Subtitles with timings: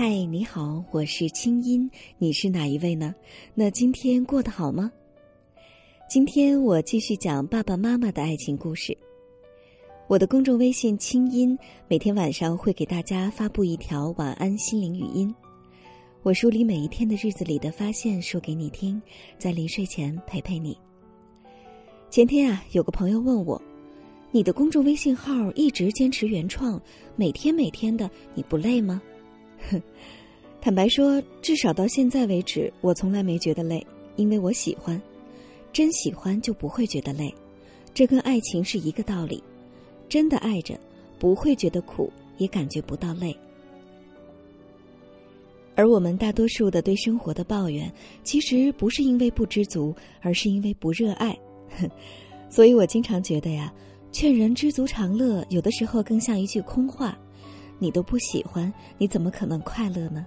[0.00, 3.12] 嗨，你好，我是清音，你是哪一位呢？
[3.52, 4.92] 那今天过得好吗？
[6.08, 8.96] 今天我继续讲爸爸妈妈的爱情故事。
[10.06, 11.58] 我的公众微信“清音”
[11.90, 15.34] 每天晚上会给大家发布一条晚安心灵语音，
[16.22, 19.02] 我梳理每一天的日子里的发现，说给你听，
[19.36, 20.78] 在临睡前陪陪你。
[22.08, 23.60] 前天啊，有个朋友问我。
[24.30, 26.80] 你的公众微信号一直坚持原创，
[27.16, 29.02] 每天每天的，你不累吗？
[29.70, 29.82] 哼，
[30.60, 33.84] 坦白说，至少到现在为止，我从来没觉得累，
[34.16, 35.00] 因为我喜欢，
[35.72, 37.32] 真喜欢就不会觉得累。
[37.94, 39.42] 这跟爱情是一个道理，
[40.08, 40.78] 真的爱着，
[41.18, 43.36] 不会觉得苦，也感觉不到累。
[45.74, 47.92] 而我们大多数的对生活的抱怨，
[48.24, 51.36] 其实不是因为不知足，而是因为不热爱。
[52.50, 53.72] 所以我经常觉得呀。
[54.10, 57.16] 劝人知足常乐，有的时候更像一句空话。
[57.78, 60.26] 你都不喜欢，你怎么可能快乐呢？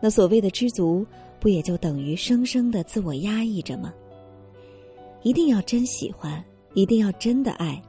[0.00, 1.06] 那所谓的知足，
[1.40, 3.92] 不也就等于生生的自我压抑着吗？
[5.22, 7.82] 一定要真喜欢，一定要真的爱，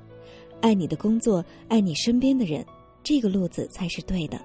[0.61, 2.65] 爱你的工作，爱你身边的人，
[3.03, 4.39] 这个路子才是对的。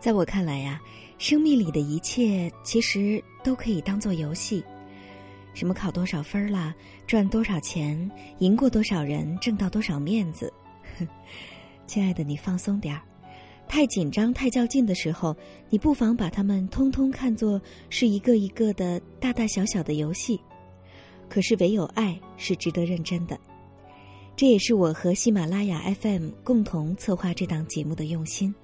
[0.00, 0.80] 在我看来呀，
[1.18, 4.64] 生命里的一切其实都可以当做游戏。
[5.54, 6.74] 什么考多少分啦，
[7.06, 10.52] 赚多少钱，赢过多少人，挣到多少面子？
[11.86, 13.02] 亲爱的，你放松点儿。
[13.68, 15.34] 太紧张、太较劲的时候，
[15.70, 20.38] 你不妨把它们通通看作是一个一个的大大小小的游戏。
[21.28, 23.38] 可是，唯有爱是值得认真的。
[24.36, 28.54] 这也是我和喜马拉雅 FM 共同策划这档节目的用心。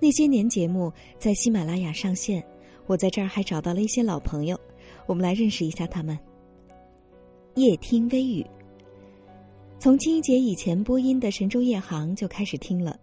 [0.00, 2.42] 那些年节目在喜马拉雅上线，
[2.86, 4.58] 我在这儿还找到了一些老朋友。
[5.06, 6.18] 我们来认识一下他们。
[7.54, 8.44] 夜听微雨，
[9.82, 12.96] 从清一节以前播音的《神州夜航》就开始听了，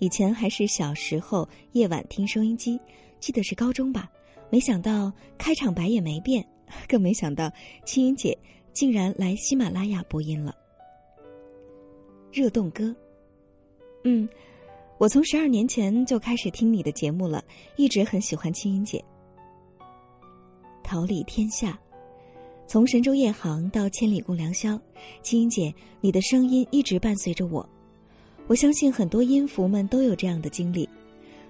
[0.00, 2.76] 以前还是小时候夜晚听收音机，
[3.20, 4.10] 记得是高中吧。
[4.50, 6.44] 没想到开场白也没变，
[6.88, 7.48] 更没想到
[7.84, 8.36] 清音姐
[8.72, 10.52] 竟然来喜马拉雅播音了。
[12.32, 12.92] 热动歌，
[14.02, 14.28] 嗯，
[14.98, 17.44] 我从十二年前就开始听你的节目了，
[17.76, 19.00] 一直很喜欢清音姐。
[20.82, 21.78] 桃李天下，
[22.66, 24.80] 从神州夜航到千里共良宵，
[25.22, 27.68] 青音姐，你的声音一直伴随着我。
[28.46, 30.88] 我相信很多音符们都有这样的经历，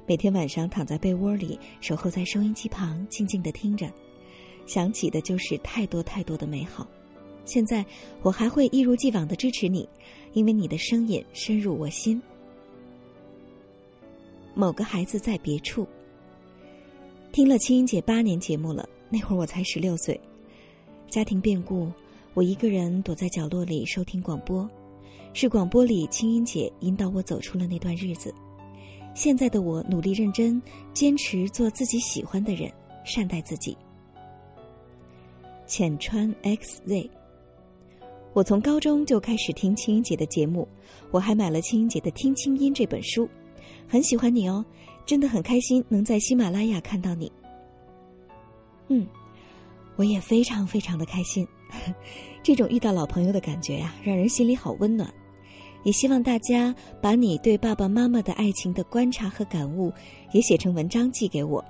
[0.07, 3.91] 每天晚上躺在被窝里，守候在收音机旁，静静的听着，
[4.67, 6.87] 想起的就是太多太多的美好。
[7.45, 7.85] 现在
[8.23, 9.89] 我还会一如既往的支持你，
[10.33, 12.21] 因为你的声音深入我心。
[14.55, 15.87] 某个孩子在别处，
[17.33, 18.89] 听了青音姐八年节目了。
[19.11, 20.19] 那会儿我才十六岁，
[21.15, 21.93] 家庭变故，
[22.35, 24.69] 我一个人躲在角落里收听广播，
[25.33, 28.35] 是广播里青音姐引导我走出了那段日子。
[29.15, 30.61] 现在的我努力认真，
[30.93, 32.69] 坚持做自己喜欢的人，
[33.05, 33.79] 善待自己。
[35.69, 37.09] 浅川 XZ，
[38.33, 40.67] 我从高中就开始听青音姐的节目，
[41.13, 43.29] 我还买了青音姐的《听清音》这本书，
[43.87, 44.65] 很喜欢你哦，
[45.07, 47.31] 真的很开心能在喜马拉雅看到你。
[48.89, 49.07] 嗯，
[49.97, 51.47] 我也非常非常的开心，
[52.43, 55.12] 这种遇到老朋友的感觉呀，让人心里好温暖。
[55.82, 59.93] 也希望大家把你对爸爸妈妈的爱情的观察和感悟，
[60.33, 61.62] 也写成文章寄给我。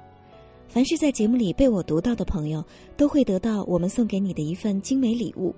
[0.69, 2.65] 凡是在节目里被我读到的朋友，
[2.97, 5.55] 都会得到我们送给你的一份精美礼物。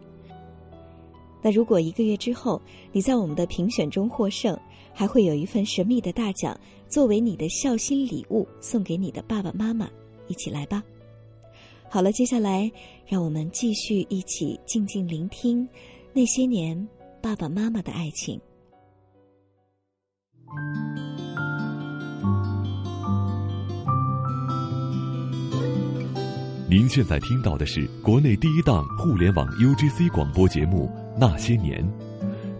[1.42, 2.60] 那如果一个月之后
[2.92, 4.58] 你在我们的评选中获胜，
[4.92, 9.88] 还会有一份神秘的大奖作为你的孝心礼物送给你的爸爸妈妈。
[10.28, 10.82] 一起来吧！
[11.88, 12.70] 好了，接下来
[13.06, 15.66] 让我们继续一起静静聆听
[16.12, 16.76] 那些年
[17.22, 18.38] 爸爸妈妈的爱情。
[26.68, 31.82] 您现在听到的是国内第一档互联网 UGC 广播节目《那些年》，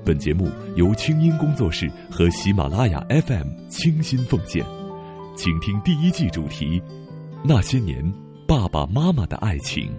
[0.05, 4.65] 本节目由清音工作室和喜马拉雅 FM 倾心奉献，
[5.37, 6.81] 请听第一季主题
[7.45, 8.03] 《那些年》。
[8.49, 9.93] 爸爸妈妈的爱情，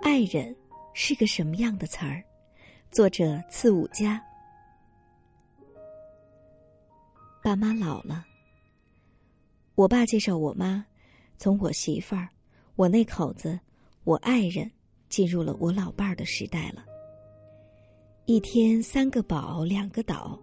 [0.00, 0.54] 爱人
[0.94, 2.22] 是个什么样的词儿？
[2.92, 4.22] 作者次五家。
[7.42, 8.24] 爸妈老了，
[9.74, 10.86] 我爸介绍我妈，
[11.36, 12.28] 从我媳妇儿，
[12.76, 13.58] 我那口子，
[14.04, 14.70] 我爱人。
[15.08, 16.84] 进入了我老伴儿的时代了。
[18.26, 20.38] 一天三个宝两个倒，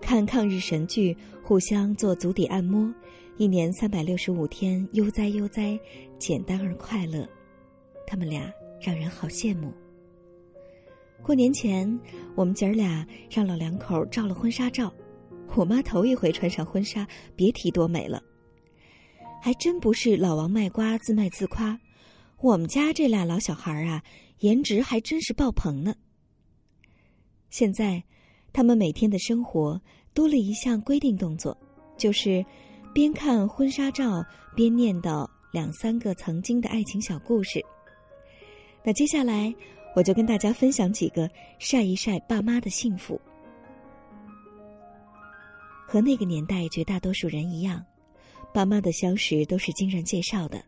[0.00, 2.92] 看抗日神剧，互相做足底按摩，
[3.38, 5.78] 一年三百六十五天悠哉悠哉，
[6.18, 7.26] 简单而快乐。
[8.06, 9.72] 他们俩让人好羡慕。
[11.22, 11.98] 过年前，
[12.34, 14.92] 我们姐儿俩让老两口照了婚纱照，
[15.54, 18.22] 我妈头一回穿上婚纱，别提多美了。
[19.40, 21.78] 还真不是老王卖瓜自卖自夸，
[22.42, 24.02] 我们家这俩老小孩啊，
[24.40, 25.94] 颜值还真是爆棚呢。
[27.48, 28.02] 现在。
[28.54, 29.80] 他们每天的生活
[30.12, 31.56] 多了一项规定动作，
[31.96, 32.44] 就是
[32.92, 34.22] 边看婚纱照
[34.54, 37.64] 边念叨两三个曾经的爱情小故事。
[38.84, 39.50] 那接下来，
[39.96, 43.18] 我就跟大家分享几个晒一晒爸妈的幸福。
[45.88, 47.82] 和那个年代绝大多数人一样，
[48.52, 50.62] 爸妈的相识都是经人介绍的。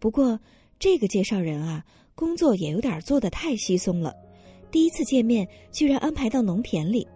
[0.00, 0.36] 不过，
[0.78, 1.84] 这个介绍人啊，
[2.14, 4.14] 工作也有点做的太稀松了。
[4.70, 7.06] 第一次见面，居然安排到农田里。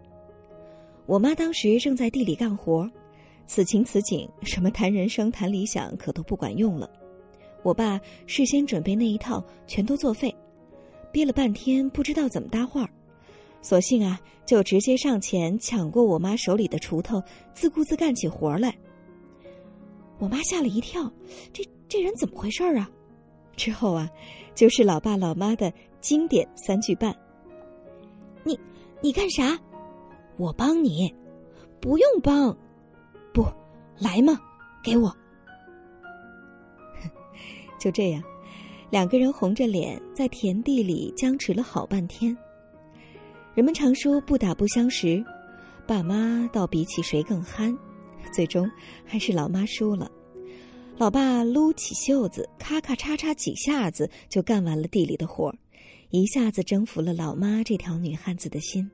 [1.06, 2.88] 我妈当时正在地里干活，
[3.46, 6.88] 此情此景，什么谈人生、谈理想，可都不管用了。
[7.62, 10.34] 我爸事先准备那一套，全都作废，
[11.10, 12.88] 憋了半天不知道怎么搭话，
[13.60, 17.20] 索性啊，就直接上前抢过我妈手里的锄头，
[17.54, 18.72] 自顾自干起活来。
[20.18, 21.12] 我妈吓了一跳，
[21.52, 22.88] 这这人怎么回事啊？
[23.58, 24.08] 之后啊，
[24.54, 25.70] 就是老爸老妈的
[26.00, 27.14] 经典三句半。
[28.44, 28.58] 你，
[29.02, 29.58] 你干啥？
[30.38, 31.12] 我帮你，
[31.80, 32.56] 不用帮，
[33.34, 33.44] 不
[33.98, 34.40] 来嘛，
[34.82, 35.14] 给我。
[37.78, 38.22] 就这样，
[38.88, 42.34] 两个人红着脸在田地里僵持了好半天。
[43.54, 45.22] 人们常说不打不相识，
[45.84, 47.76] 爸妈倒比起谁更憨，
[48.32, 48.70] 最终
[49.04, 50.08] 还是老妈输了。
[50.98, 55.56] 老爸撸起袖子，咔咔嚓嚓几下子就干完了地里的活儿。
[56.10, 58.90] 一下子征服了老妈这条女汉子的心。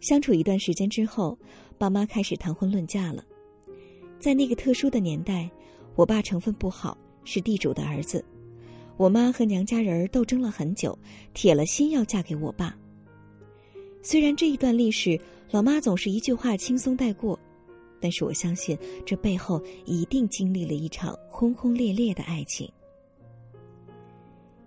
[0.00, 1.38] 相处一段时间之后，
[1.78, 3.24] 爸妈开始谈婚论嫁了。
[4.18, 5.48] 在那个特殊的年代，
[5.94, 8.24] 我爸成分不好，是地主的儿子。
[8.96, 10.98] 我妈和娘家人斗争了很久，
[11.34, 12.76] 铁了心要嫁给我爸。
[14.02, 15.16] 虽然这一段历史，
[15.52, 17.38] 老妈总是一句话轻松带过，
[18.00, 22.70] 但是我相信这背后一定经历了一场轰轰烈烈的爱情。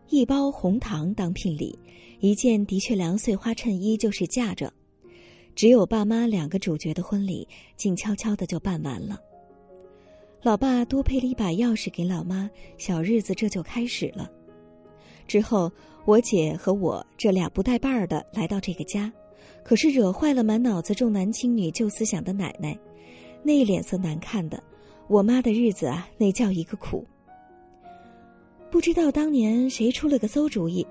[0.09, 1.77] 一包红糖当聘礼，
[2.19, 4.71] 一件的确良碎花衬衣就是嫁妆。
[5.53, 9.19] 只有爸妈两个主角的婚礼，静悄悄的就办完了。
[10.43, 14.31] 老爸多配了一把钥匙给老妈，小日子这就开始了。
[15.27, 15.69] 之后，
[16.05, 19.11] 我姐和我这俩不带伴儿的来到这个家，
[19.61, 22.79] 可是惹坏了满脑子重男轻女旧思想的奶奶，
[23.47, 24.61] 那脸色难看的，
[25.07, 27.07] 我妈的日子啊，那叫一个苦。
[28.69, 30.85] 不知道当年谁出了个馊主意，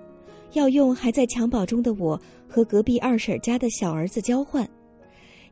[0.54, 2.18] 要用还在襁褓中的我
[2.48, 4.66] 和隔壁二婶家的小儿子交换，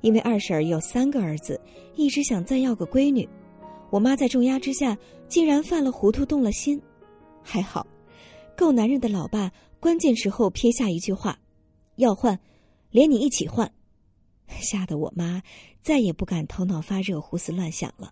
[0.01, 1.61] 因为二婶有三个儿子，
[1.95, 3.29] 一直想再要个闺女。
[3.91, 4.97] 我妈在重压之下，
[5.29, 6.81] 竟然犯了糊涂，动了心。
[7.43, 7.87] 还好，
[8.57, 11.39] 够男人的老爸，关键时候撇下一句话
[11.97, 12.41] ：“要换，
[12.91, 13.71] 连你一起换。
[14.49, 15.43] ”吓得我妈
[15.85, 18.11] 再也不敢头脑发热、胡思乱想了。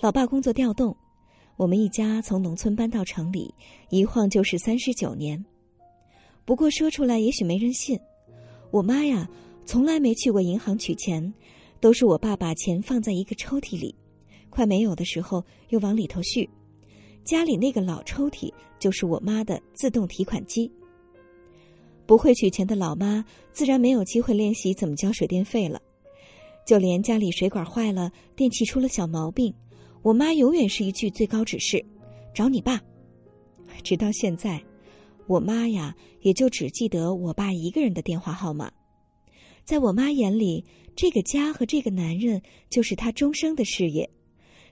[0.00, 0.96] 老爸工作调动。
[1.56, 3.54] 我们一家从农村搬到城里，
[3.90, 5.44] 一晃就是三十九年。
[6.46, 8.00] 不过说出来也许没人信，
[8.70, 9.28] 我妈呀，
[9.66, 11.30] 从来没去过银行取钱，
[11.78, 13.94] 都是我爸把钱放在一个抽屉里，
[14.48, 16.48] 快没有的时候又往里头续。
[17.24, 20.72] 家里那个老抽屉就是我妈的自动提款机。
[22.06, 25.78] 不会取钱的老妈自然没有机会练习怎么交水电费了，
[26.66, 29.52] 就连家里水管坏了，电器出了小毛病。
[30.02, 31.84] 我妈永远是一句最高指示
[32.34, 32.80] ：“找你爸。”
[33.82, 34.62] 直到现在，
[35.26, 38.70] 我妈呀，也就只记得我爸一个人的电话号码。
[39.64, 40.64] 在我妈眼里，
[40.96, 44.08] 这个家和这个男人就是她终生的事业，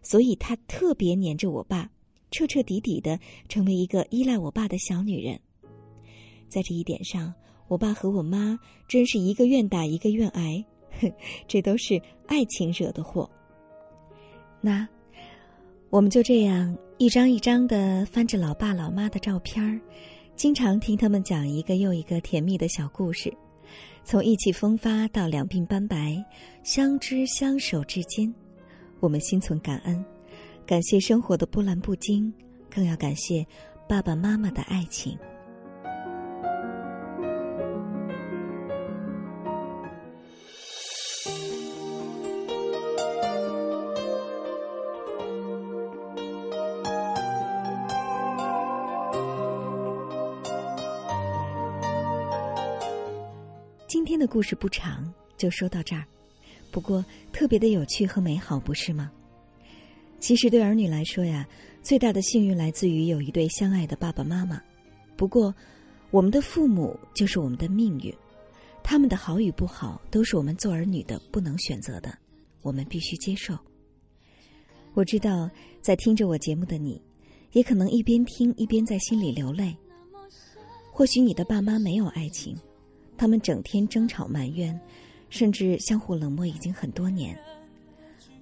[0.03, 1.91] 所以她特别黏着我爸，
[2.31, 3.19] 彻彻底底的
[3.49, 5.39] 成为一个依赖我爸的小女人。
[6.49, 7.33] 在这一点上，
[7.69, 10.65] 我爸和我妈真是一个愿打一个愿挨，
[11.47, 13.29] 这都是爱情惹的祸。
[14.61, 14.87] 那。
[15.91, 19.81] 我们就这样一张一张的翻着老爸老妈的照片儿，
[20.37, 23.33] 经常听他们讲一个又一个甜蜜的小故事，
[24.05, 26.23] 从意气风发到两鬓斑白，
[26.63, 28.31] 相知相守至今，
[29.01, 30.05] 我们心存感恩，
[30.67, 32.31] 感谢生活的波澜不惊，
[32.69, 33.43] 更要感谢
[33.89, 35.17] 爸爸妈妈的爱情。
[54.09, 56.03] 天的故事不长，就说到这儿。
[56.71, 59.13] 不过特别的有趣和美好，不是吗？
[60.19, 61.47] 其实对儿女来说呀，
[61.83, 64.63] 最大的幸运来自于有一对相爱的爸爸妈妈。
[65.15, 65.55] 不过，
[66.11, 68.11] 我们的父母就是我们的命运，
[68.83, 72.17] 他们的好与不好都是我们做儿女的不能选择的，
[72.63, 73.59] 我们必须接受。
[74.95, 75.51] 我知道，
[75.83, 76.99] 在听着我节目的你，
[77.53, 79.77] 也可能一边听一边在心里流泪。
[80.91, 82.57] 或许你的爸妈没有爱情，
[83.19, 84.81] 他们整天争吵埋怨，
[85.29, 87.39] 甚至相互冷漠已经很多年。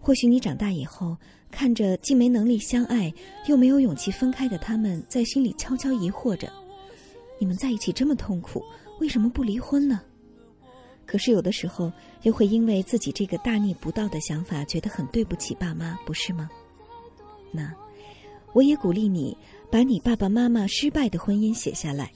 [0.00, 1.16] 或许你长大以后，
[1.50, 3.12] 看着既没能力相爱，
[3.48, 6.52] 又没有勇气分开的他们，在心里悄悄疑惑着：
[7.40, 8.62] 你们在一起这么痛苦，
[9.00, 10.00] 为什么不离婚呢？
[11.06, 11.90] 可是有的时候，
[12.22, 16.48] 又会因为自己这个大逆不道的想法，觉得很对不起爸妈，不是吗？
[17.50, 17.72] 那，
[18.52, 19.36] 我也鼓励你，
[19.70, 22.12] 把你爸爸妈妈失败的婚姻写下来。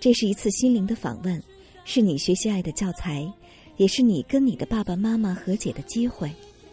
[0.00, 1.42] 这是一次心灵的访问，
[1.84, 3.30] 是你学习爱的教材，
[3.76, 6.28] 也是你跟你的爸爸妈妈和解的机会。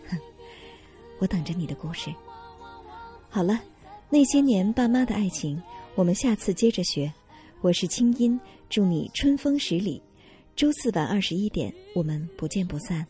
[0.07, 0.17] 哼
[1.19, 2.13] 我等着你的故事。
[3.29, 3.61] 好了，
[4.09, 5.61] 那些年爸妈的爱情，
[5.95, 7.11] 我们下次接着学。
[7.61, 8.39] 我是清音，
[8.69, 10.01] 祝你春风十里。
[10.55, 13.05] 周四晚二十一点，我们不见不散。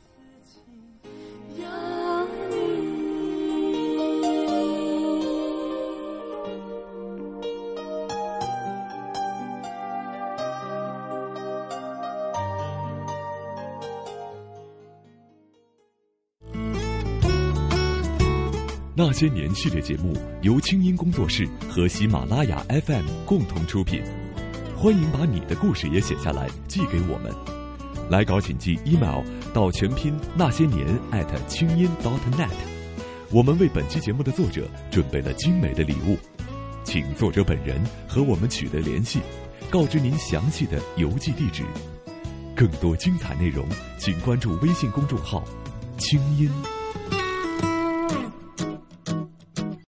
[18.94, 24.04] 那些年系列节目由清音工作室和喜马拉雅 FM 共同出品，
[24.76, 27.34] 欢迎把你的故事也写下来寄给我们。
[28.10, 32.50] 来稿请寄 email 到全拼那些年艾特清音 .dot.net。
[33.32, 36.18] 我们为本期节目的作者准备了精美的礼物，
[36.84, 39.22] 请作者本人和我们取得联系，
[39.70, 41.64] 告知您详细的邮寄地址。
[42.54, 43.66] 更多精彩内容，
[43.98, 45.42] 请关注微信公众号
[45.98, 46.52] “清音”。